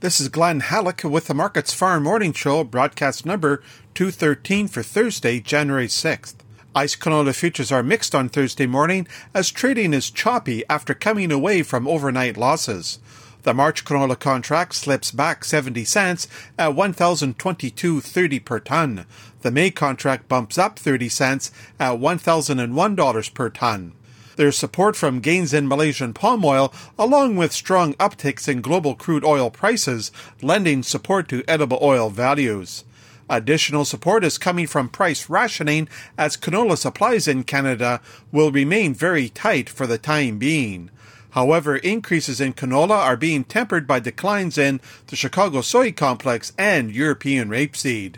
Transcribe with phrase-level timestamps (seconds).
[0.00, 3.62] This is Glen Hallick with the Markets Farm Morning Show, broadcast number
[3.94, 6.34] 213 for Thursday, January 6th.
[6.74, 11.62] Ice canola futures are mixed on Thursday morning as trading is choppy after coming away
[11.62, 12.98] from overnight losses.
[13.44, 16.28] The March canola contract slips back 70 cents
[16.58, 19.06] at 1022.30 per ton.
[19.40, 21.50] The May contract bumps up 30 cents
[21.80, 23.92] at $1,001 per ton.
[24.36, 29.24] There's support from gains in Malaysian palm oil, along with strong upticks in global crude
[29.24, 30.12] oil prices,
[30.42, 32.84] lending support to edible oil values.
[33.30, 39.30] Additional support is coming from price rationing as canola supplies in Canada will remain very
[39.30, 40.90] tight for the time being.
[41.30, 46.94] However, increases in canola are being tempered by declines in the Chicago soy complex and
[46.94, 48.16] European rapeseed.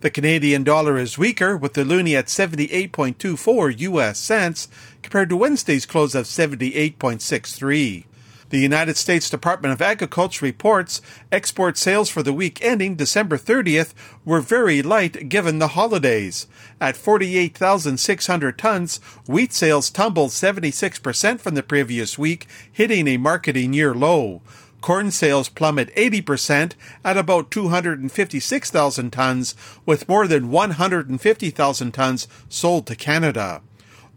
[0.00, 4.68] The Canadian dollar is weaker, with the loonie at 78.24 US cents
[5.02, 8.04] compared to Wednesday's close of 78.63.
[8.50, 11.00] The United States Department of Agriculture reports
[11.32, 16.46] export sales for the week ending December 30th were very light given the holidays.
[16.80, 23.94] At 48,600 tons, wheat sales tumbled 76% from the previous week, hitting a marketing year
[23.94, 24.42] low.
[24.86, 32.94] Corn sales plummet 80% at about 256,000 tons, with more than 150,000 tons sold to
[32.94, 33.62] Canada.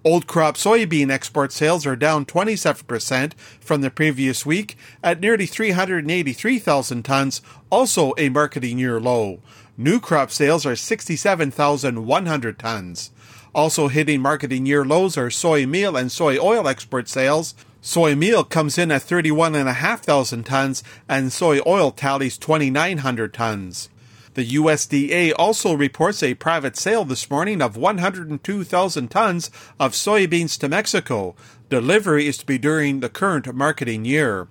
[0.05, 7.01] Old crop soybean export sales are down 27% from the previous week at nearly 383,000
[7.01, 9.41] tons, also a marketing year low.
[9.75, 13.09] New crop sales are 67,100 tons.
[13.55, 18.43] Also hitting marketing year lows are soy meal and soy oil export sales, Soy meal
[18.43, 23.89] comes in at 31,500 tons and soy oil tallies 2,900 tons.
[24.33, 29.49] The USDA also reports a private sale this morning of 102,000 tons
[29.79, 31.35] of soybeans to Mexico.
[31.69, 34.47] Delivery is to be during the current marketing year.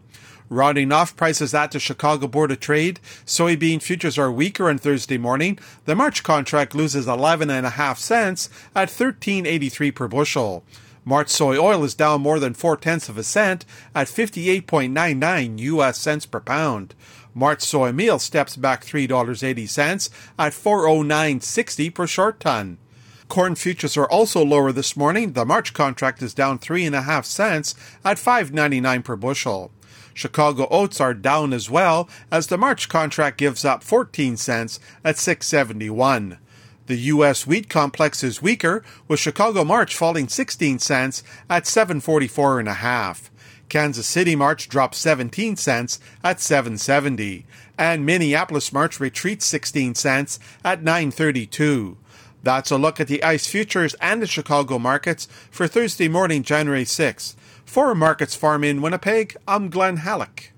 [0.48, 5.18] Rounding off prices at the Chicago Board of Trade, soybean futures are weaker on Thursday
[5.18, 5.58] morning.
[5.84, 10.64] The March contract loses 11.5 cents at 13.83 per bushel.
[11.04, 13.64] March soy oil is down more than four tenths of a cent
[13.94, 15.98] at 58.99 U.S.
[15.98, 16.94] cents per pound.
[17.34, 22.78] March soy meal steps back $3.80 at 409.60 per short ton.
[23.28, 25.32] Corn futures are also lower this morning.
[25.32, 29.70] The March contract is down three and a half cents at 5.99 per bushel.
[30.14, 35.16] Chicago oats are down as well as the March contract gives up 14 cents at
[35.16, 36.38] 671.
[36.88, 37.46] The U.S.
[37.46, 43.30] wheat complex is weaker, with Chicago March falling 16 cents at 744 and a half.
[43.68, 47.44] Kansas City March drops 17 cents at 770,
[47.76, 51.98] and Minneapolis March retreats 16 cents at 932.
[52.42, 56.84] That's a look at the ICE futures and the Chicago markets for Thursday morning, January
[56.84, 57.34] 6th.
[57.66, 60.52] For Markets Farm in Winnipeg, I'm Glen Hallick.